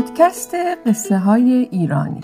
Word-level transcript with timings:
پادکست 0.00 0.54
قصه 0.86 1.18
های 1.18 1.52
ایرانی. 1.52 2.20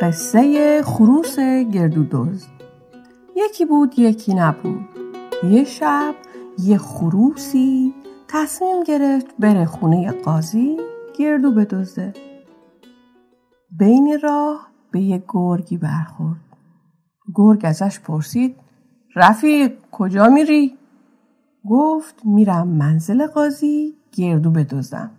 قصه 0.00 0.82
خروس 0.82 1.38
گردودوز. 1.72 2.46
یکی 3.36 3.64
بود 3.64 3.98
یکی 3.98 4.34
نبود. 4.34 4.88
یه 5.44 5.64
شب 5.64 6.14
یه 6.58 6.78
خروسی 6.78 7.94
تصمیم 8.28 8.82
گرفت 8.82 9.26
بره 9.38 9.66
خونه 9.66 10.10
قاضی 10.10 10.76
گردو 11.18 11.52
بدزده. 11.52 12.14
بین 13.78 14.18
راه 14.22 14.68
به 14.90 15.00
یه 15.00 15.22
گرگی 15.28 15.76
برخورد. 15.76 16.40
گرگ 17.34 17.60
ازش 17.64 18.00
پرسید 18.00 18.56
رفیق 19.16 19.72
کجا 19.90 20.28
میری؟ 20.28 20.76
گفت 21.70 22.14
میرم 22.24 22.68
منزل 22.68 23.26
قاضی 23.26 23.94
گردو 24.12 24.50
بدزدم. 24.50 25.10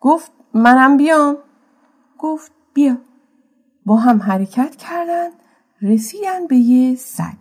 گفت 0.00 0.32
منم 0.54 0.96
بیام. 0.96 1.36
گفت 2.18 2.52
بیا. 2.74 2.96
با 3.86 3.96
هم 3.96 4.22
حرکت 4.22 4.76
کردن 4.76 5.28
رسیدن 5.82 6.46
به 6.46 6.56
یه 6.56 6.96
سگ. 6.96 7.36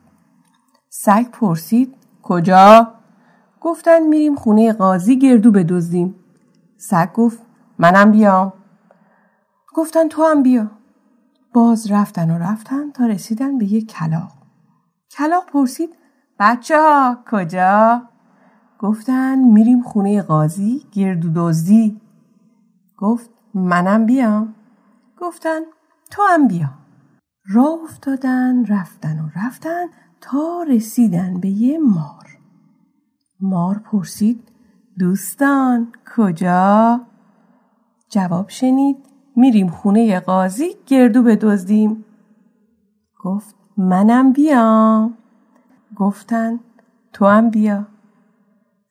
سگ 0.89 1.31
پرسید 1.31 1.95
کجا؟ 2.23 2.93
گفتن 3.61 4.03
میریم 4.03 4.35
خونه 4.35 4.73
قاضی 4.73 5.19
گردو 5.19 5.51
بدزدیم. 5.51 6.15
سگ 6.77 7.13
گفت 7.13 7.39
منم 7.79 8.11
بیام. 8.11 8.53
گفتن 9.73 10.07
تو 10.07 10.23
هم 10.23 10.43
بیا. 10.43 10.71
باز 11.53 11.91
رفتن 11.91 12.31
و 12.31 12.37
رفتن 12.37 12.91
تا 12.91 13.05
رسیدن 13.05 13.57
به 13.57 13.73
یه 13.73 13.85
کلاق 13.85 14.31
کلاق 15.17 15.45
پرسید 15.45 15.89
بچه 16.39 16.79
ها 16.79 17.17
کجا؟ 17.31 18.01
گفتن 18.79 19.39
میریم 19.39 19.81
خونه 19.81 20.21
قاضی 20.21 20.81
گردو 20.91 21.29
دزدی. 21.35 22.02
گفت 23.03 23.29
منم 23.53 24.05
بیام. 24.05 24.55
گفتن 25.21 25.59
تو 26.11 26.21
هم 26.29 26.47
بیا. 26.47 26.69
راه 27.49 27.79
افتادن 27.83 28.65
رفتن 28.65 29.19
و 29.19 29.29
رفتن 29.35 29.85
تا 30.21 30.63
رسیدن 30.69 31.39
به 31.39 31.49
یه 31.49 31.79
مار. 31.79 32.37
مار 33.39 33.79
پرسید 33.79 34.51
دوستان 34.99 35.91
کجا؟ 36.17 37.01
جواب 38.09 38.49
شنید 38.49 38.97
میریم 39.35 39.67
خونه 39.67 40.19
قاضی 40.19 40.75
گردو 40.87 41.23
بدزدیم. 41.23 42.05
گفت 43.19 43.55
منم 43.77 44.31
بیام. 44.31 45.17
گفتن 45.95 46.59
تو 47.13 47.25
هم 47.25 47.49
بیا. 47.49 47.87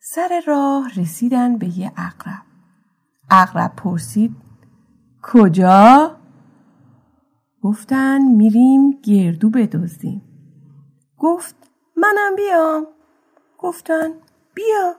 سر 0.01 0.43
راه 0.47 0.89
رسیدن 0.97 1.59
به 1.59 1.79
یه 1.79 1.93
اقرب 1.97 2.52
اقرب 3.35 3.73
پرسید 3.77 4.37
کجا؟ 5.23 6.17
گفتن 7.63 8.23
میریم 8.23 8.91
گردو 8.91 9.51
بدزدیم. 9.51 10.23
گفت 11.19 11.57
منم 11.97 12.37
بیام. 12.37 12.87
گفتن 13.59 14.11
بیا. 14.55 14.95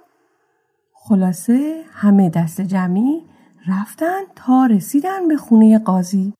خلاصه 0.93 1.83
همه 1.91 2.29
دست 2.29 2.61
جمعی 2.61 3.25
رفتن 3.67 4.21
تا 4.35 4.65
رسیدن 4.65 5.27
به 5.27 5.37
خونه 5.37 5.79
قاضی. 5.79 6.33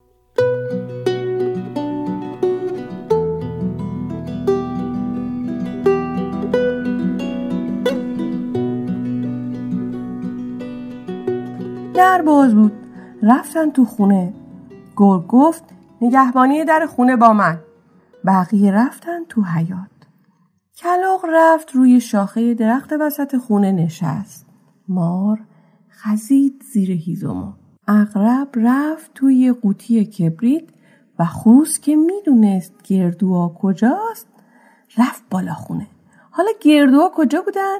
در 11.94 12.22
باز 12.22 12.56
بود. 12.56 12.72
رفتن 13.22 13.70
تو 13.72 13.86
خونه. 13.86 14.34
گرگ 14.96 15.28
گفت 15.28 15.64
نگهبانی 16.02 16.66
در 16.66 16.86
خونه 16.86 17.16
با 17.16 17.34
من. 17.34 17.60
بقیه 18.26 18.72
رفتن 18.72 19.24
تو 19.30 19.42
حیات 19.42 19.90
کلاق 20.78 21.26
رفت 21.30 21.72
روی 21.76 22.02
شاخه 22.02 22.54
درخت 22.54 22.94
وسط 23.00 23.38
خونه 23.38 23.72
نشست. 23.72 24.46
مار 24.88 25.40
خزید 25.90 26.64
زیر 26.74 26.92
هیزومو 26.92 27.54
اغرب 27.88 28.50
رفت 28.56 29.14
توی 29.14 29.54
قوطی 29.62 30.06
کبریت 30.06 30.64
و 31.20 31.26
خروس 31.26 31.80
که 31.80 31.96
می‌دونست 31.96 32.74
گردوها 32.84 33.56
کجاست 33.62 34.28
رفت 34.98 35.24
بالا 35.32 35.54
خونه. 35.54 35.88
حالا 36.32 36.50
گردوها 36.62 37.12
کجا 37.16 37.42
بودن؟ 37.42 37.78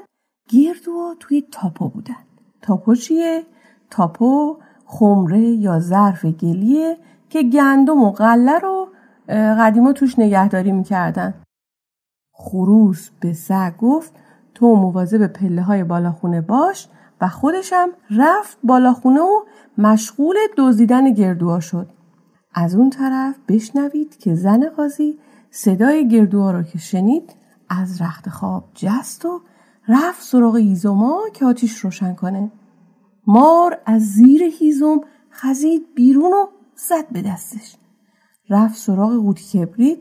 گردوها 0.48 1.14
توی 1.20 1.44
تاپو 1.52 1.88
بودن. 1.88 2.24
تاپو 2.62 2.94
چیه؟ 2.94 3.46
تاپو 3.94 4.56
خمره 4.86 5.40
یا 5.40 5.80
ظرف 5.80 6.24
گلیه 6.24 6.96
که 7.28 7.42
گندم 7.42 8.02
و 8.02 8.10
غله 8.10 8.58
رو 8.58 8.88
قدیما 9.28 9.92
توش 9.92 10.18
نگهداری 10.18 10.72
می‌کردن. 10.72 11.34
خروس 12.32 13.10
به 13.20 13.32
سگ 13.32 13.76
گفت 13.76 14.12
تو 14.54 14.76
مواظب 14.76 15.26
پله 15.26 15.62
های 15.62 15.84
بالاخونه 15.84 16.40
باش 16.40 16.88
و 17.20 17.28
خودشم 17.28 17.88
رفت 18.10 18.58
بالاخونه 18.64 19.20
و 19.20 19.40
مشغول 19.78 20.36
دزدیدن 20.56 21.12
گردوها 21.12 21.60
شد. 21.60 21.86
از 22.54 22.74
اون 22.74 22.90
طرف 22.90 23.34
بشنوید 23.48 24.18
که 24.18 24.34
زن 24.34 24.68
قاضی 24.68 25.18
صدای 25.50 26.08
گردوها 26.08 26.50
رو 26.50 26.62
که 26.62 26.78
شنید 26.78 27.34
از 27.68 28.02
رخت 28.02 28.28
خواب 28.28 28.64
جست 28.74 29.24
و 29.24 29.40
رفت 29.88 30.22
سراغ 30.22 30.56
هیزوما 30.56 31.20
که 31.34 31.44
آتیش 31.44 31.78
روشن 31.78 32.14
کنه. 32.14 32.50
مار 33.26 33.80
از 33.86 34.02
زیر 34.02 34.42
هیزم 34.42 35.00
خزید 35.30 35.94
بیرون 35.94 36.32
و 36.32 36.46
زد 36.76 37.08
به 37.12 37.22
دستش. 37.22 37.76
رفت 38.50 38.76
سراغ 38.76 39.12
قوطی 39.12 39.44
کبریت 39.44 39.98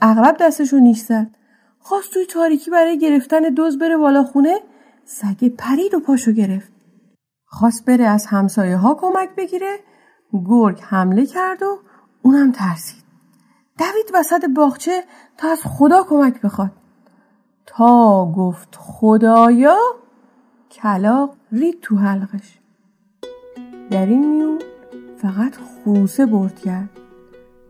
اغرب 0.00 0.36
دستش 0.40 0.72
رو 0.72 0.78
نیش 0.78 1.00
زد. 1.00 1.30
خواست 1.78 2.12
توی 2.12 2.26
تاریکی 2.26 2.70
برای 2.70 2.98
گرفتن 2.98 3.40
دوز 3.40 3.78
بره 3.78 3.96
بالا 3.96 4.24
خونه 4.24 4.60
سگ 5.04 5.48
پرید 5.48 5.94
و 5.94 6.00
پاشو 6.00 6.32
گرفت. 6.32 6.72
خواست 7.46 7.84
بره 7.84 8.04
از 8.04 8.26
همسایه 8.26 8.76
ها 8.76 8.94
کمک 8.94 9.28
بگیره 9.36 9.78
گرگ 10.48 10.80
حمله 10.80 11.26
کرد 11.26 11.62
و 11.62 11.78
اونم 12.22 12.52
ترسید. 12.52 13.04
دوید 13.78 14.10
وسط 14.14 14.44
باغچه 14.44 15.04
تا 15.36 15.48
از 15.48 15.60
خدا 15.64 16.02
کمک 16.02 16.40
بخواد. 16.40 16.70
تا 17.66 18.32
گفت 18.36 18.76
خدایا 18.80 19.76
کلاق 20.82 21.30
رید 21.52 21.80
تو 21.82 21.96
حلقش. 21.96 22.58
در 23.90 24.06
این 24.06 24.30
میون 24.30 24.58
فقط 25.16 25.56
خوسه 25.56 26.26
برد 26.26 26.60
کرد 26.60 26.90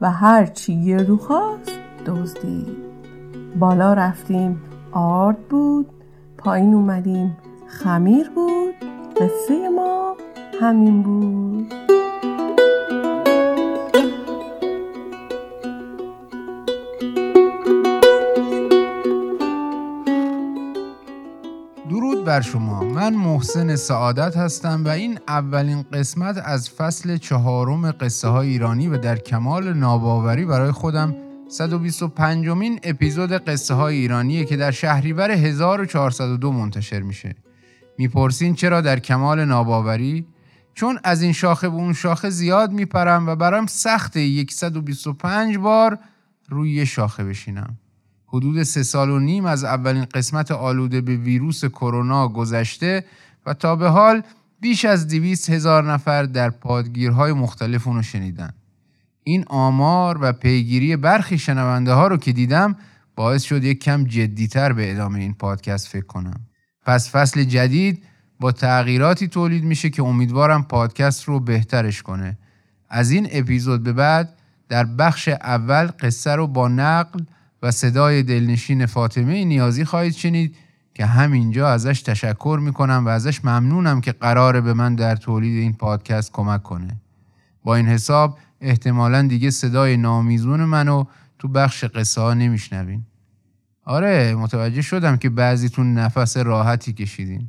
و 0.00 0.10
هر 0.10 0.47
چی 0.47 0.84
گردو 0.84 1.16
خواست 1.16 1.78
دزدید. 2.06 2.76
بالا 3.59 3.94
رفتیم 3.94 4.62
آرد 4.92 5.48
بود 5.48 5.91
پایین 6.38 6.75
اومدیم 6.75 7.37
خمیر 7.66 8.31
بود 8.31 8.75
قصه 9.16 9.69
ما 9.69 10.16
همین 10.60 11.03
بود. 11.03 11.84
بر 22.34 22.41
شما 22.41 22.84
من 22.84 23.15
محسن 23.15 23.77
سعادت 23.77 24.37
هستم 24.37 24.84
و 24.84 24.89
این 24.89 25.19
اولین 25.28 25.83
قسمت 25.83 26.43
از 26.45 26.71
فصل 26.71 27.17
چهارم 27.17 27.91
قصه 27.91 28.28
های 28.28 28.49
ایرانی 28.49 28.89
و 28.89 28.98
در 28.98 29.19
کمال 29.19 29.72
ناباوری 29.72 30.45
برای 30.45 30.71
خودم 30.72 31.15
125 31.48 32.48
مین 32.48 32.81
اپیزود 32.83 33.33
قصه 33.33 33.75
های 33.75 33.97
ایرانیه 33.97 34.45
که 34.45 34.57
در 34.57 34.71
شهریور 34.71 35.31
1402 35.31 36.53
منتشر 36.53 37.01
میشه. 37.01 37.34
می‌پرسین 37.98 38.54
چرا 38.54 38.81
در 38.81 38.98
کمال 38.98 39.45
ناباوری؟ 39.45 40.27
چون 40.75 40.98
از 41.04 41.22
این 41.22 41.33
شاخه 41.33 41.69
به 41.69 41.75
اون 41.75 41.92
شاخه 41.92 42.31
زیاد 42.31 42.72
میپرم 42.72 43.28
و 43.28 43.36
برام 43.36 43.66
سخت 43.66 44.19
125 44.51 45.59
بار 45.59 45.98
روی 46.48 46.86
شاخه 46.86 47.25
بشینم. 47.25 47.78
حدود 48.34 48.63
سه 48.63 48.83
سال 48.83 49.10
و 49.10 49.19
نیم 49.19 49.45
از 49.45 49.65
اولین 49.65 50.04
قسمت 50.04 50.51
آلوده 50.51 51.01
به 51.01 51.16
ویروس 51.16 51.65
کرونا 51.65 52.28
گذشته 52.28 53.04
و 53.47 53.54
تا 53.54 53.77
به 53.77 53.89
حال 53.89 54.22
بیش 54.60 54.84
از 54.84 55.09
دویست 55.09 55.51
هزار 55.51 55.92
نفر 55.92 56.22
در 56.22 56.51
پادگیرهای 56.51 57.33
مختلف 57.33 57.86
اونو 57.86 58.03
شنیدن. 58.03 58.51
این 59.25 59.45
آمار 59.48 60.19
و 60.21 60.33
پیگیری 60.33 60.97
برخی 60.97 61.39
شنونده 61.39 61.92
ها 61.92 62.07
رو 62.07 62.16
که 62.16 62.33
دیدم 62.33 62.77
باعث 63.16 63.42
شد 63.42 63.65
یک 63.65 63.83
کم 63.83 64.04
جدیتر 64.04 64.72
به 64.72 64.92
ادامه 64.92 65.19
این 65.19 65.34
پادکست 65.34 65.89
فکر 65.89 66.07
کنم. 66.07 66.41
پس 66.86 67.10
فصل 67.10 67.45
جدید 67.45 68.04
با 68.41 68.53
تغییراتی 68.53 69.28
تولید 69.28 69.65
میشه 69.65 69.91
که 69.91 70.03
امیدوارم 70.03 70.63
پادکست 70.63 71.25
رو 71.25 71.41
بهترش 71.41 72.03
کنه. 72.03 72.39
از 72.89 73.10
این 73.10 73.28
اپیزود 73.31 73.83
به 73.83 73.92
بعد 73.92 74.34
در 74.69 74.84
بخش 74.84 75.28
اول 75.28 75.86
قصه 75.86 76.34
رو 76.34 76.47
با 76.47 76.69
نقل 76.69 77.21
و 77.65 77.71
صدای 77.71 78.22
دلنشین 78.22 78.87
فاطمه 78.87 79.45
نیازی 79.45 79.84
خواهید 79.84 80.15
شنید 80.15 80.57
که 80.95 81.07
همینجا 81.07 81.69
ازش 81.69 82.03
تشکر 82.03 82.59
می‌کنم 82.63 83.03
و 83.07 83.09
ازش 83.09 83.45
ممنونم 83.45 84.01
که 84.01 84.13
قراره 84.13 84.61
به 84.61 84.75
من 84.75 84.95
در 84.95 85.16
تولید 85.16 85.59
این 85.59 85.72
پادکست 85.72 86.33
کمک 86.33 86.63
کنه. 86.63 86.97
با 87.65 87.77
این 87.77 87.87
حساب 87.87 88.39
احتمالا 88.61 89.22
دیگه 89.22 89.51
صدای 89.51 89.97
نامیزون 89.97 90.65
منو 90.65 91.05
تو 91.39 91.49
بخش 91.49 91.84
قصه 91.84 92.21
ها 92.21 92.34
نمیشنوین 92.34 93.03
آره 93.84 94.34
متوجه 94.34 94.83
شدم 94.83 95.17
که 95.17 95.31
بعضیتون 95.31 95.95
نفس 95.95 96.37
راحتی 96.37 96.93
کشیدین 96.93 97.49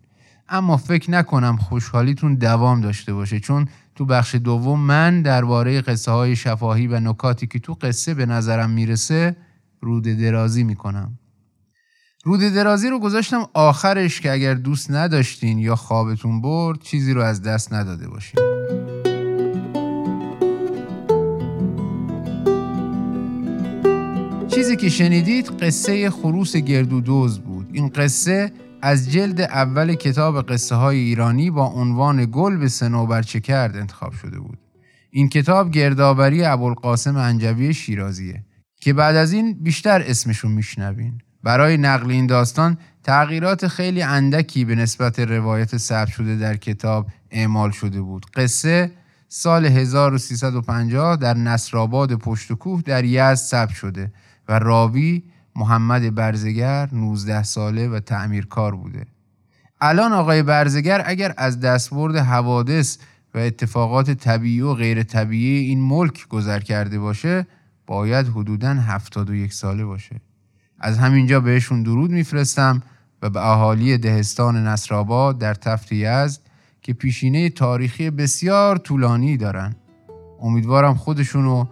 اما 0.49 0.77
فکر 0.77 1.11
نکنم 1.11 1.57
خوشحالیتون 1.57 2.35
دوام 2.35 2.81
داشته 2.81 3.13
باشه 3.13 3.39
چون 3.39 3.67
تو 3.95 4.05
بخش 4.05 4.35
دوم 4.35 4.79
من 4.79 5.21
درباره 5.21 5.81
قصه 5.81 6.11
های 6.11 6.35
شفاهی 6.35 6.87
و 6.87 6.99
نکاتی 6.99 7.47
که 7.47 7.59
تو 7.59 7.73
قصه 7.73 8.13
به 8.13 8.25
نظرم 8.25 8.69
می‌رسه 8.69 9.35
رود 9.85 10.03
درازی 10.03 10.63
می‌کنم. 10.63 11.19
رود 12.23 12.39
درازی 12.39 12.89
رو 12.89 12.99
گذاشتم 12.99 13.45
آخرش 13.53 14.21
که 14.21 14.31
اگر 14.31 14.53
دوست 14.53 14.91
نداشتین 14.91 15.57
یا 15.57 15.75
خوابتون 15.75 16.41
برد 16.41 16.81
چیزی 16.81 17.13
رو 17.13 17.21
از 17.21 17.41
دست 17.41 17.73
نداده 17.73 18.07
باشین. 18.07 18.39
چیزی 24.47 24.75
که 24.75 24.89
شنیدید 24.89 25.47
قصه 25.47 26.09
خروس 26.09 26.55
گردو 26.55 27.01
دوز 27.01 27.39
بود. 27.39 27.69
این 27.73 27.89
قصه 27.89 28.51
از 28.81 29.11
جلد 29.11 29.41
اول 29.41 29.93
کتاب 29.93 30.41
قصه 30.41 30.75
های 30.75 30.97
ایرانی 30.97 31.51
با 31.51 31.65
عنوان 31.65 32.27
گل 32.31 32.57
به 32.57 32.67
سنوبر 32.67 33.21
چه 33.21 33.39
کرد 33.39 33.75
انتخاب 33.77 34.13
شده 34.13 34.39
بود. 34.39 34.57
این 35.11 35.29
کتاب 35.29 35.71
گردآوری 35.71 36.45
ابوالقاسم 36.45 37.15
انجوی 37.15 37.73
شیرازیه. 37.73 38.43
که 38.85 38.93
بعد 38.93 39.15
از 39.15 39.33
این 39.33 39.53
بیشتر 39.53 40.03
اسمشون 40.07 40.51
میشنوین. 40.51 41.21
برای 41.43 41.77
نقل 41.77 42.11
این 42.11 42.27
داستان 42.27 42.77
تغییرات 43.03 43.67
خیلی 43.67 44.01
اندکی 44.01 44.65
به 44.65 44.75
نسبت 44.75 45.19
روایت 45.19 45.77
ثبت 45.77 46.07
شده 46.07 46.35
در 46.35 46.55
کتاب 46.57 47.07
اعمال 47.31 47.71
شده 47.71 48.01
بود. 48.01 48.25
قصه 48.35 48.91
سال 49.27 49.65
1350 49.65 51.15
در 51.15 51.33
نصرآباد 51.33 52.15
پشت 52.15 52.53
کوه 52.53 52.81
در 52.81 53.05
یزد 53.05 53.33
ثبت 53.33 53.73
شده 53.73 54.11
و 54.47 54.59
راوی 54.59 55.23
محمد 55.55 56.15
برزگر 56.15 56.89
19 56.91 57.43
ساله 57.43 57.87
و 57.87 57.99
تعمیرکار 57.99 58.75
بوده. 58.75 59.05
الان 59.81 60.13
آقای 60.13 60.43
برزگر 60.43 61.03
اگر 61.05 61.33
از 61.37 61.59
دستبرد 61.59 62.15
حوادث 62.15 62.97
و 63.33 63.37
اتفاقات 63.37 64.11
طبیعی 64.11 64.61
و 64.61 64.73
غیر 64.73 65.03
طبیعی 65.03 65.67
این 65.67 65.81
ملک 65.81 66.27
گذر 66.27 66.59
کرده 66.59 66.99
باشه 66.99 67.47
باید 67.87 68.27
حدوداً 68.27 68.73
71 68.73 69.53
ساله 69.53 69.85
باشه. 69.85 70.21
از 70.79 70.97
همینجا 70.97 71.39
بهشون 71.39 71.83
درود 71.83 72.11
میفرستم 72.11 72.83
و 73.21 73.29
به 73.29 73.47
اهالی 73.51 73.97
دهستان 73.97 74.67
نصرآباد 74.67 75.37
در 75.37 75.53
تفت 75.53 75.91
یزد 75.91 76.41
که 76.81 76.93
پیشینه 76.93 77.49
تاریخی 77.49 78.09
بسیار 78.09 78.77
طولانی 78.77 79.37
دارن. 79.37 79.75
امیدوارم 80.41 80.95
خودشونو 80.95 81.65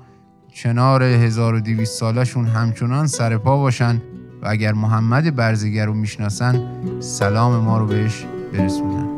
کنار 0.55 1.03
1200 1.03 1.99
سالشون 1.99 2.45
همچنان 2.45 3.07
سرپا 3.07 3.57
باشن 3.57 4.01
و 4.41 4.47
اگر 4.47 4.73
محمد 4.73 5.35
برزگر 5.35 5.85
رو 5.85 5.93
می‌شناسن 5.93 6.61
سلام 6.99 7.63
ما 7.63 7.77
رو 7.77 7.85
بهش 7.85 8.25
برسونن. 8.53 9.12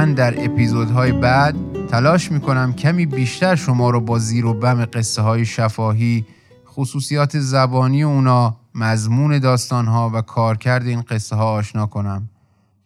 من 0.00 0.14
در 0.14 0.44
اپیزودهای 0.44 1.12
بعد 1.12 1.56
تلاش 1.90 2.32
می‌کنم 2.32 2.72
کمی 2.72 3.06
بیشتر 3.06 3.54
شما 3.54 3.90
رو 3.90 4.00
با 4.00 4.18
زیر 4.18 4.46
و 4.46 4.54
بم 4.54 4.84
قصه 4.84 5.22
های 5.22 5.44
شفاهی 5.44 6.26
خصوصیات 6.66 7.38
زبانی 7.38 8.02
اونا 8.02 8.56
مضمون 8.74 9.38
داستانها 9.38 10.10
و 10.14 10.20
کارکرد 10.20 10.86
این 10.86 11.00
قصه 11.00 11.36
ها 11.36 11.52
آشنا 11.52 11.86
کنم. 11.86 12.28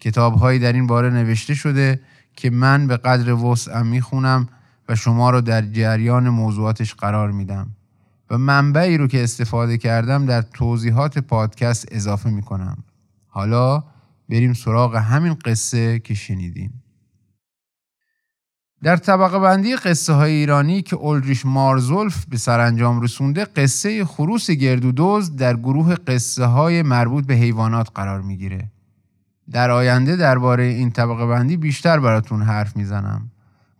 کتاب 0.00 0.58
در 0.58 0.72
این 0.72 0.86
باره 0.86 1.10
نوشته 1.10 1.54
شده 1.54 2.00
که 2.36 2.50
من 2.50 2.86
به 2.86 2.96
قدر 2.96 3.32
وسعم 3.32 3.86
می‌خونم 3.86 4.48
و 4.88 4.96
شما 4.96 5.30
رو 5.30 5.40
در 5.40 5.62
جریان 5.62 6.28
موضوعاتش 6.28 6.94
قرار 6.94 7.30
میدم 7.30 7.70
و 8.30 8.38
منبعی 8.38 8.98
رو 8.98 9.06
که 9.06 9.24
استفاده 9.24 9.78
کردم 9.78 10.26
در 10.26 10.42
توضیحات 10.42 11.18
پادکست 11.18 11.88
اضافه 11.90 12.30
می‌کنم. 12.30 12.76
حالا 13.28 13.84
بریم 14.28 14.52
سراغ 14.52 14.96
همین 14.96 15.34
قصه 15.44 15.98
که 15.98 16.14
شنیدین. 16.14 16.70
در 18.84 18.96
طبقه 18.96 19.38
بندی 19.38 19.76
قصه 19.76 20.12
های 20.12 20.32
ایرانی 20.32 20.82
که 20.82 20.96
اولریش 20.96 21.46
مارزولف 21.46 22.24
به 22.24 22.36
سرانجام 22.36 23.00
رسونده 23.00 23.44
قصه 23.44 24.04
خروس 24.04 24.50
گردودوز 24.50 25.36
در 25.36 25.56
گروه 25.56 25.94
قصه 25.94 26.44
های 26.44 26.82
مربوط 26.82 27.26
به 27.26 27.34
حیوانات 27.34 27.88
قرار 27.94 28.20
می‌گیره. 28.20 28.70
در 29.50 29.70
آینده 29.70 30.16
درباره 30.16 30.64
این 30.64 30.90
طبقه 30.90 31.26
بندی 31.26 31.56
بیشتر 31.56 32.00
براتون 32.00 32.42
حرف 32.42 32.76
می‌زنم. 32.76 33.30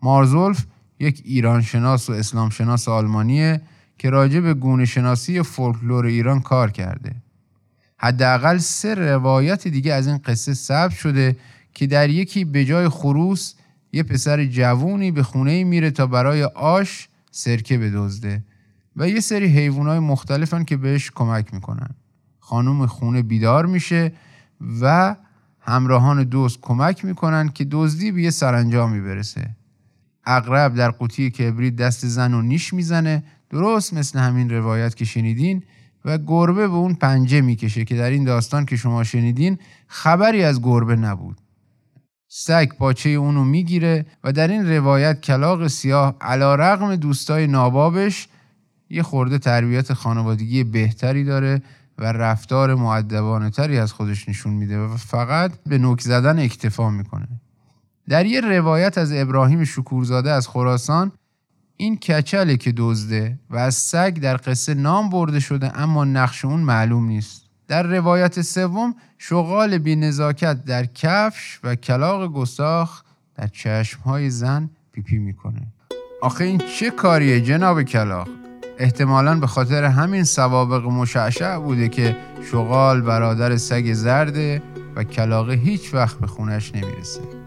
مارزولف 0.03 0.65
یک 1.01 1.23
ایران 1.25 1.63
شناس 1.63 2.11
و 2.11 2.13
اسلام 2.13 2.51
شناس 2.51 2.89
آلمانیه 2.89 3.61
که 3.99 4.11
راجع 4.11 4.41
به 4.41 4.55
گونه 4.55 4.85
شناسی 4.85 5.43
فولکلور 5.43 6.07
ایران 6.07 6.41
کار 6.41 6.71
کرده. 6.71 7.15
حداقل 7.97 8.59
سه 8.59 8.95
روایت 8.95 9.69
دیگه 9.69 9.93
از 9.93 10.07
این 10.07 10.19
قصه 10.19 10.55
ثبت 10.55 10.93
شده 10.93 11.37
که 11.75 11.87
در 11.87 12.11
یکی 12.11 12.45
به 12.45 12.65
جای 12.65 12.89
خروس 12.89 13.55
یه 13.95 14.03
پسر 14.03 14.45
جوونی 14.45 15.11
به 15.11 15.23
خونه 15.23 15.65
میره 15.65 15.91
تا 15.91 16.07
برای 16.07 16.43
آش 16.45 17.09
سرکه 17.31 17.79
بدزده 17.79 18.45
و 18.97 19.09
یه 19.09 19.21
سری 19.21 19.47
حیوانات 19.47 20.03
مختلفن 20.03 20.65
که 20.65 20.77
بهش 20.77 21.11
کمک 21.11 21.55
می‌کنن. 21.55 21.91
خانم 22.41 22.87
خونه 22.87 23.23
بیدار 23.23 23.67
میشه 23.67 24.13
و 24.81 25.17
همراهان 25.61 26.25
دوست 26.25 26.59
کمک 26.61 27.05
می‌کنن 27.05 27.49
که 27.49 27.65
دزدی 27.71 28.13
به 28.13 28.23
یه 28.23 28.31
سرانجامی 28.31 29.01
برسه. 29.01 29.57
اغرب 30.25 30.75
در 30.75 30.91
قوطی 30.91 31.31
کبریت 31.31 31.77
دست 31.77 32.07
زن 32.07 32.35
و 32.35 32.43
نیش 32.43 32.75
می‌زنه. 32.75 33.25
درست 33.51 33.95
مثل 33.95 34.19
همین 34.19 34.51
روایت 34.51 34.95
که 34.95 35.05
شنیدین 35.05 35.63
و 36.05 36.19
گربه 36.19 36.69
به 36.69 36.75
اون 36.75 36.95
پنجه 36.95 37.41
می‌کشه 37.41 37.85
که 37.85 37.97
در 37.97 38.11
این 38.11 38.25
داستان 38.25 38.67
که 38.67 38.77
شما 38.77 39.05
شنیدین 39.05 39.59
خبری 39.87 40.45
از 40.45 40.63
گربه 40.63 40.97
نبود. 40.97 41.41
سگ 42.37 42.69
پاچه 42.69 43.11
اونو 43.11 43.45
می‌گیره 43.45 44.07
و 44.25 44.33
در 44.33 44.49
این 44.49 44.71
روایت 44.71 45.21
کلاق 45.21 45.67
سیاه 45.67 46.17
علا 46.21 46.55
رقم 46.55 46.97
دوستای 46.97 47.47
نابابش 47.47 48.29
یه 48.91 49.03
خورده 49.03 49.39
تربیت 49.39 49.93
خانوادگی 49.93 50.65
بهتری 50.65 51.25
داره 51.25 51.63
و 51.99 52.13
رفتار 52.13 52.75
معدبانه 52.75 53.51
تری 53.51 53.79
از 53.79 53.93
خودش 53.93 54.29
نشون 54.29 54.53
میده 54.53 54.79
و 54.79 54.97
فقط 54.97 55.53
به 55.67 55.79
نوک 55.79 56.01
زدن 56.01 56.39
اکتفا 56.39 56.91
می‌کنه. 56.91 57.29
در 58.09 58.27
یه 58.27 58.41
روایت 58.41 58.99
از 58.99 59.13
ابراهیم 59.13 59.65
شکورزاده 59.65 60.31
از 60.31 60.49
خراسان 60.49 61.13
این 61.77 61.97
کچله 61.97 62.57
که 62.57 62.73
دزده 62.77 63.39
و 63.51 63.57
از 63.57 63.75
سگ 63.75 64.19
در 64.19 64.37
قصه 64.37 64.75
نام 64.75 65.11
برده 65.11 65.41
شده 65.41 65.81
اما 65.81 66.05
نقش 66.05 66.45
اون 66.45 66.61
معلوم 66.61 67.07
نیست. 67.07 67.44
در 67.69 67.83
روایت 67.83 68.43
سوم 68.43 68.95
شغال 69.19 69.79
بی 69.79 69.97
نزاکت 69.97 70.65
در 70.65 70.85
کفش 70.85 71.61
و 71.65 71.75
کلاق 71.75 72.33
گستاخ 72.33 73.03
در 73.35 73.47
چشمهای 73.47 74.31
زن 74.31 74.71
پیپی 74.93 75.19
می‌کنه. 75.19 75.67
آخه 76.23 76.45
این 76.45 76.61
چه 76.79 76.91
کاریه 76.91 77.41
جناب 77.41 77.83
کلاق 77.83 78.29
احتمالا 78.79 79.35
به 79.35 79.47
خاطر 79.47 79.85
همین 79.85 80.25
سوابق 80.25 80.85
مشعشع 80.85 81.59
بوده 81.59 81.89
که 81.89 82.17
شغال 82.51 83.01
برادر 83.01 83.57
سگ 83.57 83.93
زرده 83.93 84.63
و 84.97 85.05
کلاقه 85.05 85.55
هیچ 85.55 85.95
وقت 85.95 86.19
به 86.19 86.27
خونش 86.27 86.75
نمی‌رسه. 86.75 87.44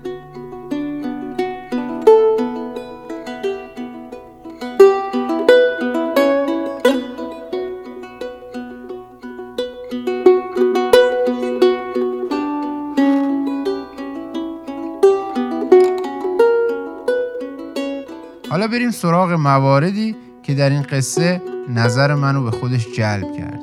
بریم 18.67 18.91
سراغ 18.91 19.31
مواردی 19.31 20.15
که 20.43 20.53
در 20.53 20.69
این 20.69 20.81
قصه 20.81 21.41
نظر 21.69 22.15
منو 22.15 22.43
به 22.43 22.51
خودش 22.51 22.87
جلب 22.97 23.37
کرد. 23.37 23.61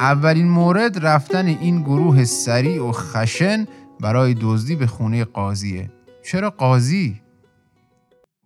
اولین 0.00 0.48
مورد 0.48 1.06
رفتن 1.06 1.46
این 1.46 1.82
گروه 1.82 2.24
سریع 2.24 2.82
و 2.82 2.92
خشن 2.92 3.66
برای 4.00 4.34
دزدی 4.40 4.76
به 4.76 4.86
خونه 4.86 5.24
قاضیه. 5.24 5.90
چرا 6.24 6.50
قاضی؟ 6.50 7.20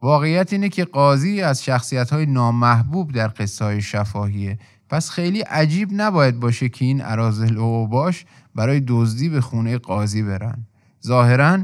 واقعیت 0.03 0.53
اینه 0.53 0.69
که 0.69 0.85
قاضی 0.85 1.43
از 1.43 1.65
شخصیت 1.65 2.11
های 2.11 2.27
نامحبوب 2.27 3.13
در 3.13 3.29
قصه 3.29 3.65
های 3.65 3.83
شفاهیه. 3.83 4.59
پس 4.89 5.11
خیلی 5.11 5.41
عجیب 5.41 5.89
نباید 5.93 6.41
باشه 6.41 6.69
که 6.69 6.85
این 6.85 7.03
ارازل 7.05 7.57
و 7.57 7.87
باش 7.87 8.25
برای 8.55 8.81
دزدی 8.89 9.29
به 9.29 9.41
خونه 9.41 9.79
قاضی 9.79 10.23
برن. 10.23 10.67
ظاهرا 11.07 11.59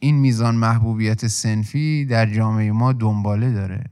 این 0.00 0.16
میزان 0.16 0.54
محبوبیت 0.54 1.26
سنفی 1.26 2.04
در 2.04 2.26
جامعه 2.26 2.72
ما 2.72 2.92
دنباله 2.92 3.52
داره. 3.52 3.84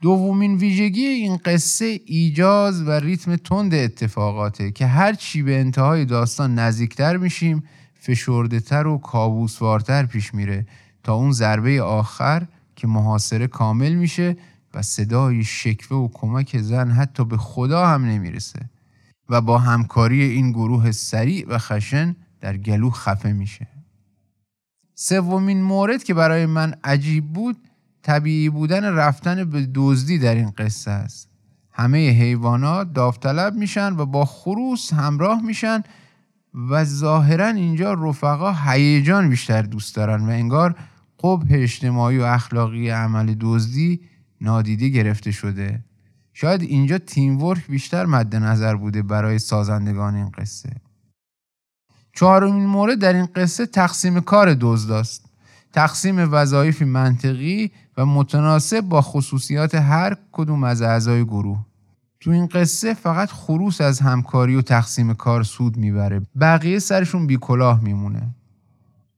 دومین 0.00 0.54
ویژگی 0.54 1.04
این 1.04 1.36
قصه 1.36 2.00
ایجاز 2.06 2.82
و 2.82 2.90
ریتم 2.90 3.36
تند 3.36 3.74
اتفاقاته 3.74 4.70
که 4.70 4.86
هر 4.86 5.14
چی 5.14 5.42
به 5.42 5.60
انتهای 5.60 6.04
داستان 6.04 6.54
نزدیکتر 6.54 7.16
میشیم 7.16 7.64
فشرده 7.94 8.60
تر 8.60 8.86
و 8.86 8.98
کابوسوارتر 8.98 10.06
پیش 10.06 10.34
میره 10.34 10.66
تا 11.02 11.14
اون 11.14 11.32
ضربه 11.32 11.82
آخر 11.82 12.46
که 12.76 12.86
محاصره 12.86 13.46
کامل 13.46 13.94
میشه 13.94 14.36
و 14.74 14.82
صدای 14.82 15.44
شکوه 15.44 15.98
و 15.98 16.08
کمک 16.14 16.58
زن 16.58 16.90
حتی 16.90 17.24
به 17.24 17.36
خدا 17.36 17.86
هم 17.86 18.04
نمی‌رسه 18.04 18.70
و 19.28 19.40
با 19.40 19.58
همکاری 19.58 20.22
این 20.22 20.50
گروه 20.50 20.92
سریع 20.92 21.46
و 21.48 21.58
خشن 21.58 22.16
در 22.46 22.56
گلو 22.56 22.90
خفه 22.90 23.32
میشه. 23.32 23.66
سومین 24.94 25.62
مورد 25.62 26.04
که 26.04 26.14
برای 26.14 26.46
من 26.46 26.74
عجیب 26.84 27.32
بود 27.32 27.56
طبیعی 28.02 28.50
بودن 28.50 28.84
رفتن 28.84 29.44
به 29.44 29.68
دزدی 29.74 30.18
در 30.18 30.34
این 30.34 30.50
قصه 30.50 30.90
است. 30.90 31.28
همه 31.72 32.10
حیوانات 32.10 32.92
داوطلب 32.92 33.54
میشن 33.54 33.92
و 33.96 34.06
با 34.06 34.24
خروس 34.24 34.92
همراه 34.92 35.42
میشن 35.42 35.82
و 36.70 36.84
ظاهرا 36.84 37.46
اینجا 37.46 37.92
رفقا 37.92 38.52
هیجان 38.52 39.28
بیشتر 39.28 39.62
دوست 39.62 39.96
دارن 39.96 40.26
و 40.26 40.30
انگار 40.30 40.76
قبح 41.22 41.46
اجتماعی 41.50 42.18
و 42.18 42.22
اخلاقی 42.22 42.90
عمل 42.90 43.34
دزدی 43.40 44.00
نادیده 44.40 44.88
گرفته 44.88 45.30
شده. 45.30 45.84
شاید 46.32 46.62
اینجا 46.62 46.98
تیم 46.98 47.42
ورک 47.42 47.66
بیشتر 47.66 48.06
مد 48.06 48.36
نظر 48.36 48.76
بوده 48.76 49.02
برای 49.02 49.38
سازندگان 49.38 50.14
این 50.14 50.28
قصه. 50.28 50.85
چهارمین 52.16 52.66
مورد 52.66 52.98
در 52.98 53.12
این 53.12 53.28
قصه 53.34 53.66
تقسیم 53.66 54.20
کار 54.20 54.56
دزداست 54.60 55.24
تقسیم 55.72 56.32
وظایفی 56.32 56.84
منطقی 56.84 57.70
و 57.96 58.06
متناسب 58.06 58.80
با 58.80 59.02
خصوصیات 59.02 59.74
هر 59.74 60.16
کدوم 60.32 60.64
از 60.64 60.82
اعضای 60.82 61.24
گروه. 61.24 61.58
تو 62.20 62.30
این 62.30 62.46
قصه 62.46 62.94
فقط 62.94 63.30
خروس 63.30 63.80
از 63.80 64.00
همکاری 64.00 64.54
و 64.54 64.62
تقسیم 64.62 65.14
کار 65.14 65.42
سود 65.42 65.76
می‌بره 65.76 66.20
بقیه 66.40 66.78
سرشون 66.78 67.26
بیکلاه 67.26 67.80
میمونه. 67.80 68.34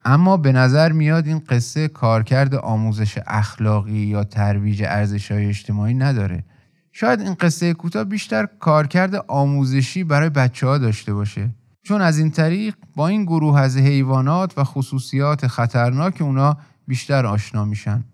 اما 0.04 0.36
به 0.36 0.52
نظر 0.52 0.92
میاد 0.92 1.26
این 1.26 1.42
قصه 1.48 1.88
کارکرد 1.88 2.54
آموزش 2.54 3.18
اخلاقی 3.26 3.98
یا 3.98 4.24
ترویج 4.24 4.82
ارزشهای 4.82 5.46
اجتماعی 5.46 5.94
نداره. 5.94 6.44
شاید 6.92 7.20
این 7.20 7.34
قصه 7.34 7.74
کوتاه 7.74 8.04
بیشتر 8.04 8.48
کارکرد 8.60 9.14
آموزشی 9.28 10.04
برای 10.04 10.30
بچه 10.30 10.66
ها 10.66 10.78
داشته 10.78 11.14
باشه. 11.14 11.50
چون 11.88 12.00
از 12.00 12.18
این 12.18 12.30
طریق 12.30 12.74
با 12.96 13.08
این 13.08 13.24
گروه 13.24 13.60
از 13.60 13.76
حیوانات 13.76 14.58
و 14.58 14.64
خصوصیات 14.64 15.46
خطرناک 15.46 16.20
اونا 16.20 16.56
بیشتر 16.86 17.26
آشنا 17.26 17.64
میشن. 17.64 18.04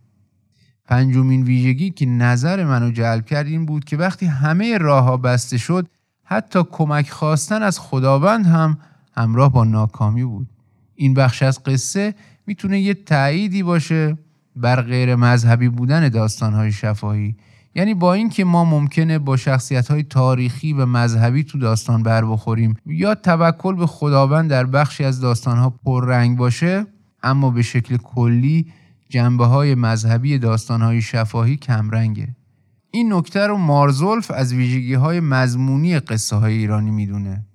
پنجمین 0.85 1.43
ویژگی 1.43 1.91
که 1.91 2.07
نظر 2.07 2.65
منو 2.65 2.91
جلب 2.91 3.27
کرد 3.27 3.47
این 3.47 3.67
بود 3.67 3.85
که 3.85 3.97
وقتی 3.97 4.27
همه 4.27 4.79
راه 4.79 5.05
ها 5.05 5.17
بسته 5.17 5.59
شد 5.59 5.89
حتی 6.25 6.63
کمک 6.73 7.11
خواستن 7.11 7.63
از 7.63 7.79
خداوند 7.79 8.47
هم 8.47 8.79
همراه 9.17 9.53
با 9.53 9.65
ناکامی 9.65 10.25
بود. 10.25 10.49
این 10.95 11.15
بخش 11.15 11.43
از 11.43 11.63
قصه 11.63 12.15
می‌تونه 12.47 12.81
یه 12.81 12.95
تأییدی 12.95 13.63
باشه 13.63 14.19
بر 14.57 14.83
غیر 14.83 15.15
مذهبی 15.15 15.69
بودن 15.69 16.09
داستانهای 16.09 16.73
شفاهی. 16.73 17.37
یعنی 17.75 17.95
با 17.95 18.15
اینکه 18.15 18.45
ما 18.45 18.65
ممکنه 18.65 19.19
با 19.19 19.37
شخصیت 19.37 19.89
های 19.89 20.03
تاریخی 20.03 20.73
و 20.73 20.87
مذهبی 20.87 21.45
تو 21.45 21.59
داستان 21.59 22.03
بر 22.03 22.25
بخوریم 22.25 22.75
یا 22.87 23.15
توکل 23.15 23.75
به 23.75 23.87
خداوند 23.87 24.51
در 24.51 24.67
بخشی 24.67 25.05
از 25.05 25.21
داستان 25.21 25.59
ها 25.59 25.71
پررنگ 25.71 26.37
باشه 26.37 26.87
اما 27.23 27.51
به 27.51 27.63
شکل 27.63 27.97
کلی 27.97 28.73
جنبه 29.09 29.47
های 29.47 29.75
مذهبی 29.75 30.39
داستان 30.39 30.83
های 30.83 31.03
شفاهی 31.03 31.57
کمرنگه. 31.57 32.37
این 32.91 33.13
نکته 33.13 33.47
رو 33.47 33.57
مارزولف 33.57 34.31
از 34.31 34.53
ویژگی 34.53 34.95
های 34.95 35.21
مضمونی 35.21 35.99
قصه 35.99 36.37
های 36.37 36.55
ایرانی 36.55 36.91
می‌دونه. 36.91 37.47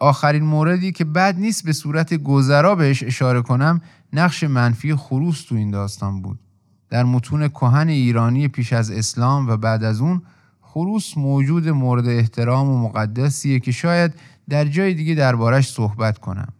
آخرین 0.00 0.44
موردی 0.44 0.92
که 0.92 1.04
بد 1.04 1.38
نیست 1.38 1.64
به 1.64 1.72
صورت 1.72 2.14
گذرا 2.14 2.74
بهش 2.74 3.02
اشاره 3.02 3.42
کنم 3.42 3.80
نقش 4.12 4.44
منفی 4.44 4.94
خروس 4.94 5.44
تو 5.44 5.54
این 5.54 5.70
داستان 5.70 6.22
بود. 6.22 6.47
در 6.90 7.04
متون 7.04 7.48
کهن 7.48 7.88
ایرانی 7.88 8.48
پیش 8.48 8.72
از 8.72 8.90
اسلام 8.90 9.48
و 9.48 9.56
بعد 9.56 9.84
از 9.84 10.00
اون 10.00 10.22
خروس 10.60 11.16
موجود 11.16 11.68
مورد 11.68 12.06
احترام 12.06 12.68
و 12.68 12.78
مقدسیه 12.78 13.60
که 13.60 13.72
شاید 13.72 14.14
در 14.48 14.64
جای 14.64 14.94
دیگه 14.94 15.14
دربارش 15.14 15.68
صحبت 15.68 16.18
کنم. 16.18 16.52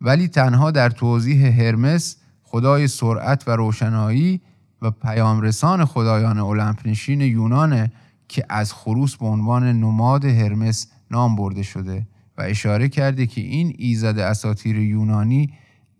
ولی 0.00 0.28
تنها 0.28 0.70
در 0.70 0.90
توضیح 0.90 1.46
هرمس 1.46 2.16
خدای 2.42 2.88
سرعت 2.88 3.48
و 3.48 3.50
روشنایی 3.50 4.40
و 4.82 4.90
پیامرسان 4.90 5.84
خدایان 5.84 6.38
المپ 6.38 6.86
نشین 6.86 7.20
یونانه 7.20 7.92
که 8.28 8.44
از 8.48 8.72
خروس 8.72 9.16
به 9.16 9.26
عنوان 9.26 9.72
نماد 9.72 10.24
هرمس 10.24 10.86
نام 11.10 11.36
برده 11.36 11.62
شده 11.62 12.06
و 12.38 12.42
اشاره 12.42 12.88
کرده 12.88 13.26
که 13.26 13.40
این 13.40 13.74
ایزد 13.78 14.18
اساتیر 14.18 14.78
یونانی 14.78 15.52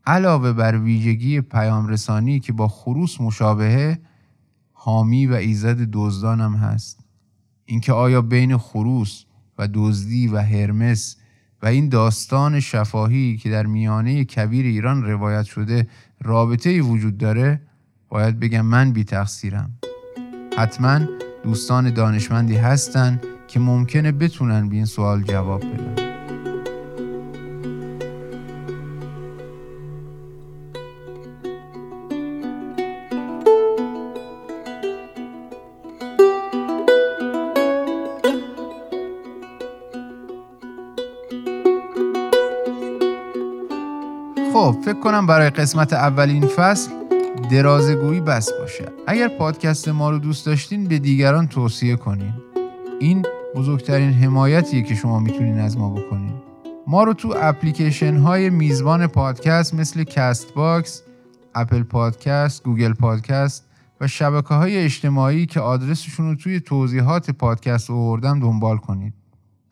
علاوه 0.07 0.53
بر 0.53 0.79
ویژگی 0.79 1.41
پیام 1.41 1.89
رسانی 1.89 2.41
که 2.41 2.53
با 2.53 2.69
خروس 2.69 3.21
مشابهه 3.21 3.99
حامی 4.73 5.27
و 5.27 5.33
ایزد 5.33 5.89
دزدان 5.93 6.41
هم 6.41 6.55
هست. 6.55 7.05
اینکه 7.65 7.93
آیا 7.93 8.23
بین 8.23 8.57
خروس 8.57 9.25
و 9.59 9.69
دزدی 9.75 10.29
و 10.29 10.39
هرمس 10.39 11.17
و 11.63 11.67
این 11.67 11.89
داستان 11.89 12.61
شفاهی 12.61 13.37
که 13.37 13.51
در 13.51 13.67
میانه 13.67 14.25
کبیر 14.25 14.67
ایران 14.67 15.03
روایت 15.03 15.45
شده 15.45 15.89
رابطه 16.23 16.71
ای 16.71 16.81
وجود 16.81 17.19
داره 17.19 17.61
باید 18.09 18.41
بگم 18.41 18.67
من 18.67 18.93
بی 18.93 19.05
تقصیرم 19.05 19.71
حتما 20.59 21.01
دوستان 21.45 21.91
دانشمندی 21.91 22.57
هستن 22.57 23.21
که 23.49 23.61
ممکنه 23.61 24.13
بتونن 24.13 24.69
به 24.69 24.77
این 24.77 24.85
سوال 24.85 25.23
جواب 25.23 25.61
بدن. 25.61 26.02
کنم 45.03 45.27
برای 45.27 45.51
قسمت 45.51 45.93
اولین 45.93 46.47
فصل 46.47 46.91
درازگویی 47.51 48.21
بس 48.21 48.53
باشه. 48.61 48.85
اگر 49.07 49.29
پادکست 49.29 49.89
ما 49.89 50.11
رو 50.11 50.19
دوست 50.19 50.47
داشتین 50.47 50.85
به 50.85 50.99
دیگران 50.99 51.47
توصیه 51.47 51.97
کنین. 51.97 52.35
این 53.01 53.25
بزرگترین 53.57 54.13
حمایتیه 54.13 54.83
که 54.83 54.95
شما 54.95 55.19
می‌تونین 55.19 55.59
از 55.59 55.79
ما 55.79 55.91
بکنین. 55.91 56.35
ما 56.87 57.05
رو 57.05 57.15
تو 57.15 57.35
اپلیکیشن 57.37 58.17
های 58.17 58.51
میزبان 58.51 59.07
پادکست 59.07 59.75
مثل 59.75 60.05
Castbox، 60.05 61.03
Apple 61.55 61.83
Podcasts، 61.83 62.65
Google 62.65 62.93
Podcasts 62.93 63.65
و 64.01 64.07
شبکه 64.07 64.55
های 64.55 64.77
اجتماعی 64.77 65.47
که 65.47 65.61
آدرسشون 65.61 66.29
رو 66.29 66.35
توی 66.35 66.61
توضیحات 66.61 67.31
پادکست 67.31 67.91
آوردم 67.91 68.41
دنبال 68.41 68.77
کنید. 68.77 69.15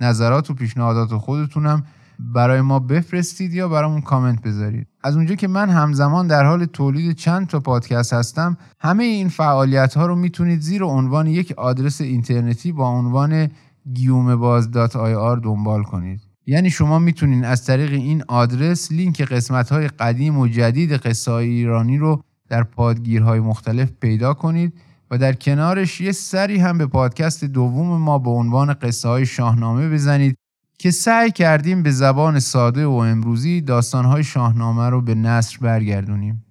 نظرات 0.00 0.50
و 0.50 0.54
پیشنهادات 0.54 1.10
خودتونم 1.10 1.84
برای 2.18 2.60
ما 2.60 2.78
بفرستید 2.78 3.54
یا 3.54 3.68
برامون 3.68 4.00
کامنت 4.00 4.42
بذارید. 4.42 4.89
از 5.02 5.16
اونجا 5.16 5.34
که 5.34 5.48
من 5.48 5.70
همزمان 5.70 6.26
در 6.26 6.44
حال 6.44 6.64
تولید 6.64 7.16
چند 7.16 7.46
تا 7.46 7.60
پادکست 7.60 8.12
هستم 8.12 8.56
همه 8.80 9.04
این 9.04 9.28
فعالیت 9.28 9.94
ها 9.94 10.06
رو 10.06 10.16
می‌تونید 10.16 10.60
زیر 10.60 10.84
عنوان 10.84 11.26
یک 11.26 11.52
آدرس 11.52 12.00
اینترنتی 12.00 12.72
با 12.72 12.88
عنوان 12.88 13.48
گیومباز.ir 13.94 15.40
دنبال 15.42 15.82
کنید. 15.82 16.20
یعنی 16.46 16.70
شما 16.70 16.98
می‌تونید 16.98 17.44
از 17.44 17.64
طریق 17.64 17.92
این 17.92 18.24
آدرس 18.28 18.92
لینک 18.92 19.22
قسمت 19.22 19.72
های 19.72 19.88
قدیم 19.88 20.38
و 20.38 20.48
جدید 20.48 20.92
قصه 20.92 21.32
های 21.32 21.48
ایرانی 21.48 21.98
رو 21.98 22.22
در 22.48 22.62
پادگیرهای 22.62 23.40
مختلف 23.40 23.92
پیدا 24.00 24.34
کنید 24.34 24.72
و 25.10 25.18
در 25.18 25.32
کنارش 25.32 26.00
یه 26.00 26.12
سری 26.12 26.58
هم 26.58 26.78
به 26.78 26.86
پادکست 26.86 27.44
دوم 27.44 28.02
ما 28.02 28.18
به 28.18 28.30
عنوان 28.30 28.72
قصه 28.72 29.08
های 29.08 29.26
شاهنامه 29.26 29.90
بزنید 29.90 30.36
که 30.80 30.90
سعی 30.90 31.30
کردیم 31.30 31.82
به 31.82 31.90
زبان 31.90 32.38
ساده 32.38 32.86
و 32.86 32.90
امروزی 32.90 33.60
داستانهای 33.60 34.24
شاهنامه 34.24 34.88
رو 34.88 35.00
به 35.00 35.14
نصر 35.14 35.58
برگردونیم. 35.60 36.44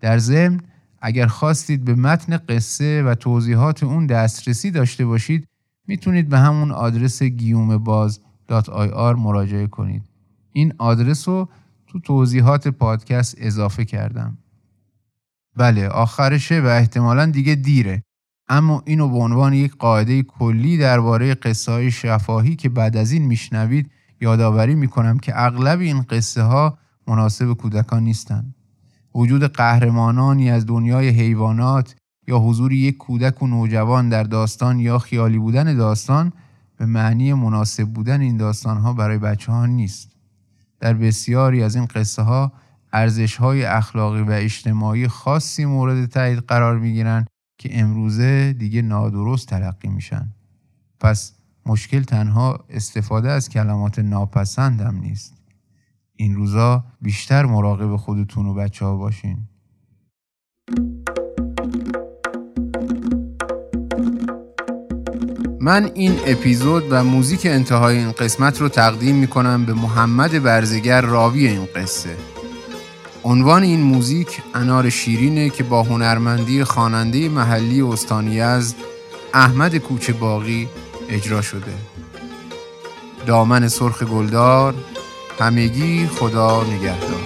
در 0.00 0.18
ضمن 0.18 0.60
اگر 1.00 1.26
خواستید 1.26 1.84
به 1.84 1.94
متن 1.94 2.36
قصه 2.36 3.02
و 3.02 3.14
توضیحات 3.14 3.82
اون 3.82 4.06
دسترسی 4.06 4.70
داشته 4.70 5.06
باشید 5.06 5.48
می‌تونید 5.86 6.28
به 6.28 6.38
همون 6.38 6.70
آدرس 6.72 7.22
گیوم 7.22 7.76
مراجعه 9.16 9.66
کنید. 9.66 10.02
این 10.52 10.72
آدرس 10.78 11.28
رو 11.28 11.48
تو 11.86 12.00
توضیحات 12.00 12.68
پادکست 12.68 13.34
اضافه 13.38 13.84
کردم. 13.84 14.38
بله 15.56 15.88
آخرشه 15.88 16.60
و 16.60 16.66
احتمالا 16.66 17.26
دیگه 17.26 17.54
دیره 17.54 18.02
اما 18.48 18.82
اینو 18.86 19.08
به 19.08 19.16
عنوان 19.16 19.52
یک 19.52 19.76
قاعده 19.76 20.22
کلی 20.22 20.78
درباره 20.78 21.34
قصه 21.34 21.72
های 21.72 21.90
شفاهی 21.90 22.56
که 22.56 22.68
بعد 22.68 22.96
از 22.96 23.12
این 23.12 23.26
میشنوید 23.26 23.90
یادآوری 24.20 24.74
می‌کنم 24.74 25.18
که 25.18 25.32
اغلب 25.36 25.80
این 25.80 26.02
قصه 26.02 26.42
ها 26.42 26.78
مناسب 27.08 27.52
کودکان 27.52 28.02
نیستند. 28.02 28.54
وجود 29.14 29.44
قهرمانانی 29.44 30.50
از 30.50 30.66
دنیای 30.66 31.08
حیوانات 31.08 31.94
یا 32.28 32.38
حضور 32.38 32.72
یک 32.72 32.96
کودک 32.96 33.42
و 33.42 33.46
نوجوان 33.46 34.08
در 34.08 34.22
داستان 34.22 34.78
یا 34.80 34.98
خیالی 34.98 35.38
بودن 35.38 35.76
داستان 35.76 36.32
به 36.76 36.86
معنی 36.86 37.34
مناسب 37.34 37.84
بودن 37.84 38.20
این 38.20 38.36
داستان 38.36 38.76
ها 38.76 38.92
برای 38.92 39.18
بچه 39.18 39.52
ها 39.52 39.66
نیست. 39.66 40.10
در 40.80 40.94
بسیاری 40.94 41.62
از 41.62 41.76
این 41.76 41.84
قصه 41.84 42.22
ها 42.22 42.52
ارزش 42.92 43.36
های 43.36 43.64
اخلاقی 43.64 44.22
و 44.22 44.30
اجتماعی 44.30 45.08
خاصی 45.08 45.64
مورد 45.64 46.06
تایید 46.06 46.38
قرار 46.38 46.78
می 46.78 46.92
گیرن 46.92 47.26
که 47.64 47.80
امروزه 47.80 48.52
دیگه 48.52 48.82
نادرست 48.82 49.48
تلقی 49.48 49.88
میشن. 49.88 50.28
پس 51.00 51.32
مشکل 51.66 52.02
تنها 52.02 52.64
استفاده 52.70 53.30
از 53.30 53.48
کلمات 53.48 53.98
ناپسند 53.98 54.80
هم 54.80 54.96
نیست. 54.96 55.34
این 56.16 56.34
روزا 56.34 56.84
بیشتر 57.00 57.46
مراقب 57.46 57.96
خودتون 57.96 58.46
و 58.46 58.54
بچه 58.54 58.84
ها 58.84 58.96
باشین. 58.96 59.38
من 65.60 65.90
این 65.94 66.12
اپیزود 66.26 66.84
و 66.90 67.04
موزیک 67.04 67.46
انتهای 67.46 67.98
این 67.98 68.12
قسمت 68.12 68.60
رو 68.60 68.68
تقدیم 68.68 69.16
می 69.16 69.26
کنم 69.26 69.64
به 69.64 69.74
محمد 69.74 70.42
برزگر 70.42 71.00
راوی 71.00 71.46
این 71.46 71.66
قصه 71.76 72.33
عنوان 73.24 73.62
این 73.62 73.80
موزیک 73.80 74.42
انار 74.54 74.90
شیرینه 74.90 75.50
که 75.50 75.62
با 75.62 75.82
هنرمندی 75.82 76.64
خواننده 76.64 77.28
محلی 77.28 77.82
استانی 77.82 78.40
از 78.40 78.74
احمد 79.34 79.76
کوچه 79.76 80.12
باقی 80.12 80.68
اجرا 81.08 81.42
شده. 81.42 81.74
دامن 83.26 83.68
سرخ 83.68 84.02
گلدار 84.02 84.74
همگی 85.40 86.06
خدا 86.06 86.64
نگهدار. 86.64 87.20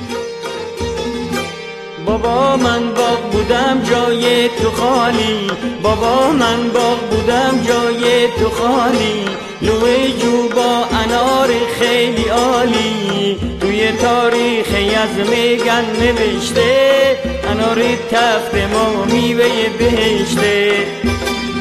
بابا 2.06 2.56
من 2.56 2.94
باغ 2.94 3.30
بودم 3.32 3.82
جای 3.82 4.48
تو 4.48 4.70
خالی. 4.70 5.50
بابا 5.82 6.32
من 6.32 6.68
باغ 6.74 7.10
بودم 7.10 7.62
جای 7.68 8.28
تو 8.38 8.50
خالی. 8.50 9.24
لوه 9.62 10.08
جو 10.22 10.48
با 10.48 10.84
انار 10.84 11.48
خیلی 11.78 12.24
عالی. 12.28 13.36
توی 13.60 13.92
تاریخ 13.92 14.47
از 14.66 15.28
میگن 15.30 15.84
نوشته 16.00 17.16
انار 17.50 17.82
تفت 18.10 18.54
ما 18.72 19.04
میوه 19.04 19.48
بهشته. 19.78 20.72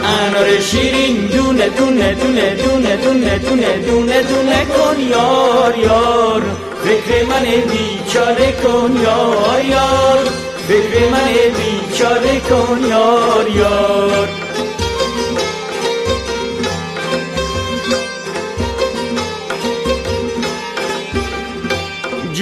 انار 0.03 0.59
شیرین 0.59 1.27
دونه 1.27 1.69
دونه 1.69 2.13
دونه 2.13 2.55
دونه 2.55 2.95
دونه 2.95 3.37
دونه 3.37 3.77
دونه 3.77 4.21
دونه 4.21 4.65
کن 4.65 4.99
یار 4.99 5.77
یار. 5.77 6.41
فکر 6.83 7.25
من 7.25 7.45
بیچاره 7.45 8.51
کن 8.51 9.01
یار 9.03 9.65
یار. 9.65 10.29
فکر 10.67 11.09
من 11.09 11.27
بیچاره 11.57 12.39
کن 12.39 12.85
یار 12.89 13.49
یار. 13.55 14.46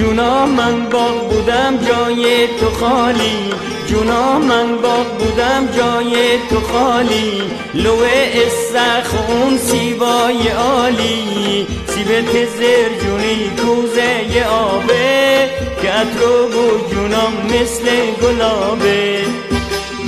جونا 0.06 0.46
من 0.46 0.88
باغ 0.88 1.28
بودم 1.28 1.78
جای 1.88 2.46
تو 2.46 2.70
خالی. 2.70 3.50
جونا 3.86 4.38
من 4.38 4.76
باغ 4.82 5.06
بودم 5.18 5.68
جای 5.76 6.38
تو 6.50 6.60
خالی. 6.60 7.42
لوه 7.74 8.08
استخ 8.34 9.14
اون 9.28 9.58
سیبای 9.58 10.48
عالی. 10.48 11.66
سیبت 11.86 12.48
زرجونی 12.58 13.50
کوزه 13.56 14.46
آبه. 14.50 15.50
که 15.82 15.92
رو 16.20 16.46
و 16.46 16.88
جونام 16.90 17.32
مثل 17.46 17.86
گلابه. 18.22 19.45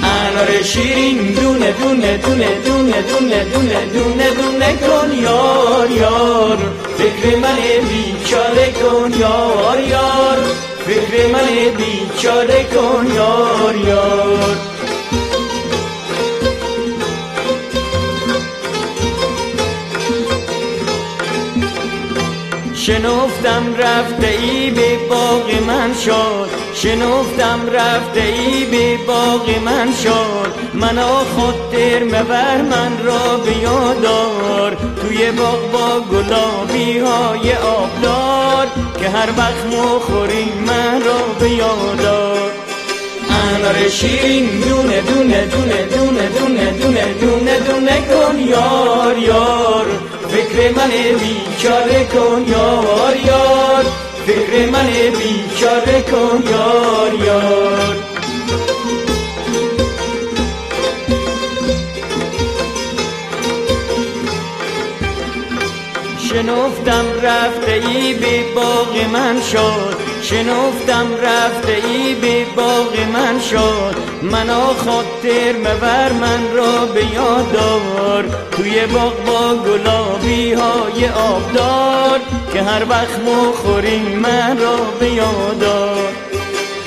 انار 0.08 0.62
شیرین 0.62 1.18
دونه 1.34 1.72
دونه 1.72 2.16
دونه 2.16 2.56
دونه 2.64 3.02
دونه 3.02 3.44
دونه 3.44 3.86
دونه 3.94 4.30
دونه 4.30 4.76
کن 4.76 5.10
یار 5.22 5.90
یار. 5.90 6.58
فکر 6.98 7.36
من 7.36 7.56
بیچاره 7.88 8.72
کن 8.72 9.12
یار 9.20 9.80
یار. 9.80 10.38
فکر 10.86 11.26
من 11.32 11.76
بیچاره 11.76 12.64
کن 12.64 13.06
یار 13.14 13.76
یار. 13.86 14.78
شنفتم 22.74 23.74
رفته 23.78 24.26
ای 24.26 24.70
به 24.70 24.98
باغ 25.08 25.50
من 25.66 25.94
شد 25.94 26.57
شنفتم 26.82 27.60
رفته 27.72 28.22
ای 28.22 28.64
به 28.64 29.04
باغ 29.06 29.50
من 29.64 29.92
شد. 30.02 30.52
منا 30.74 31.24
خاطر 31.36 32.04
مبر 32.04 32.62
من 32.62 33.04
را 33.04 33.36
بیادار. 33.36 34.76
توی 35.00 35.30
باغ 35.30 35.70
با 35.72 36.00
گلابی 36.00 36.98
های 36.98 37.52
آبدار 37.52 38.66
که 39.00 39.08
هر 39.08 39.30
وقت 39.38 39.66
مخوری 39.66 40.52
من 40.66 41.02
را 41.04 41.46
بیادار. 41.48 42.52
انار 43.30 43.88
شیرین 43.88 44.46
دونه 44.46 45.00
دونه 45.00 45.46
دونه 45.46 45.86
دونه 45.86 46.28
دونه 46.28 46.70
دونه 46.72 47.12
دونه 47.12 47.58
دونه 47.60 48.00
کن 48.00 48.38
یار 48.38 49.18
یار. 49.18 49.86
فکر 50.28 50.72
من 50.76 50.90
بیچاره 50.90 52.04
کن 52.04 52.44
یار 52.48 53.16
یار. 53.26 54.07
فکر 54.28 54.70
من 54.70 54.86
بیچاره 55.18 56.02
کن 56.02 56.42
یار 56.50 57.14
یار. 57.24 57.96
شنفتم 66.18 67.04
رفته 67.22 67.72
ای 67.72 68.14
به 68.14 68.44
باغ 68.54 68.96
من 69.12 69.40
شد 69.42 69.96
شنفتم 70.22 71.06
رفته 71.22 71.88
ای 71.88 72.14
به 72.14 72.44
باغ 72.56 72.96
من 73.12 73.40
شد 73.40 73.96
منا 74.22 74.74
خاطر 74.74 75.52
مبر 75.58 76.12
من 76.12 76.56
را 76.56 76.86
به 76.86 77.04
یادار 77.14 78.24
توی 78.50 78.86
باغ 78.86 79.24
با 79.26 79.54
گلابی 79.62 80.52
های 80.52 81.08
آبدار. 81.08 82.37
که 82.52 82.62
هر 82.62 82.84
وقت 82.90 83.18
مخوریم 83.18 84.18
من 84.18 84.58
را 84.58 84.76
به 85.00 85.10
یادار 85.10 86.12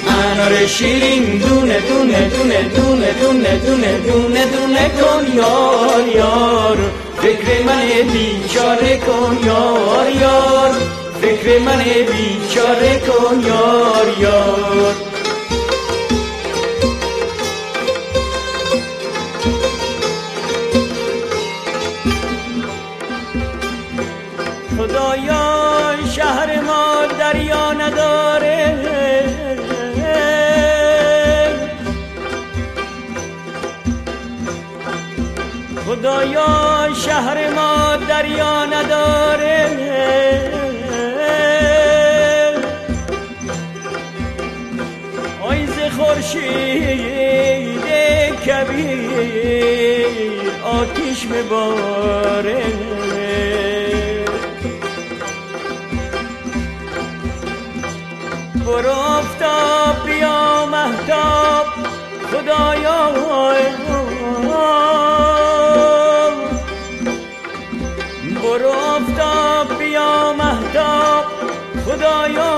انار 0.07 0.67
شیرین 0.67 1.37
دونه 1.37 1.79
دونه 1.79 2.29
دونه 2.29 2.63
دونه 2.63 3.13
دونه 3.13 3.57
دونه 3.57 3.97
دونه 3.97 4.45
دونه 4.45 4.89
کن 4.89 5.35
یار 5.35 6.07
یار. 6.15 6.77
فکر 7.21 7.63
من 7.65 8.11
بیچاره 8.13 8.97
کن 8.97 9.37
یار 9.45 10.11
یار. 10.21 10.73
فکر 11.21 11.59
من 11.59 11.83
بیچاره 11.83 12.99
کن 12.99 13.43
یار 13.47 14.07
یار. 14.19 15.10
دریا 38.21 38.65
نداره. 38.65 39.67
خورشید 45.97 47.85
کبیر 48.45 49.91
آتیش 50.63 51.25
بباره. 51.25 52.63
برو 58.65 58.91
افتاب 58.91 60.05
بیا 60.05 60.65
محتاب 60.65 61.65
خدایا 62.31 63.11
محتاب 70.73 71.25
خدایا. 71.85 72.51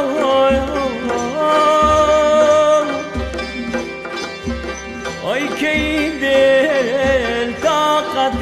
که 5.59 5.71
این 5.71 6.19
دل 6.19 7.53
طاقت 7.63 8.39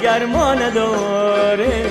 گرما 0.00 0.54
نداره. 0.54 1.86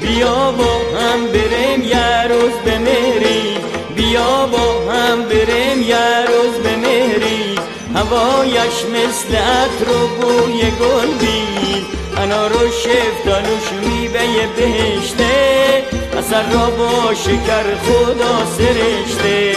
بیا 0.00 0.52
با 0.52 0.98
هم 0.98 1.26
بریم 1.26 1.82
یه 1.82 2.26
روز 2.28 2.52
بمیریم. 2.66 3.60
بیا 3.96 4.46
با 4.46 4.92
هم 4.92 5.22
بریم 5.22 5.82
یه 5.82 6.26
روز 6.28 6.54
به 6.62 6.76
مهری 6.76 7.05
هوایش 8.10 8.84
مثل 8.94 9.36
عطر 9.36 9.90
و 9.90 10.08
بوی 10.08 10.60
گل 10.60 11.10
بید 11.20 11.86
انا 12.16 12.46
رو 12.46 12.58
شفتالوش 12.70 13.86
میوه 13.86 14.46
بهشته. 14.56 15.84
اثر 16.18 16.42
را 16.52 16.70
با 16.70 17.14
شکر 17.14 17.64
خدا 17.84 18.46
سرشته. 18.58 19.56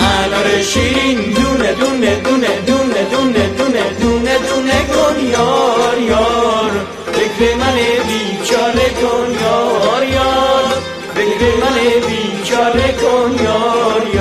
انار 0.00 0.62
شیرین 0.62 1.18
دونه 1.32 1.72
دونه 1.72 2.16
دونه 2.16 2.60
دونه 2.66 3.04
دونه 3.10 3.48
دونه 3.58 3.90
دونه 4.00 4.38
دونه 4.38 4.86
کن 4.86 5.26
یار 5.26 5.98
یار. 6.08 6.70
فکر 7.12 7.54
من 7.54 7.76
بیچاره 8.08 8.90
کن 9.00 9.30
یار 9.42 10.08
یار. 10.08 10.82
فکر 11.14 11.44
من 11.60 12.06
بیچاره 12.06 12.92
کن 12.92 13.44
یار 13.44 14.15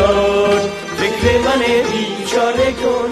من 1.38 1.62
بیچاره 1.92 2.72
کن 2.72 3.12